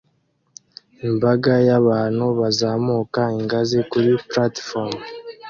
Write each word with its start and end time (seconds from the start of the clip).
Imbaga 1.07 1.53
y'abantu 1.67 2.25
bazamuka 2.39 3.21
ingazi 3.39 3.79
kuri 3.91 4.09
platifomu 4.29 4.97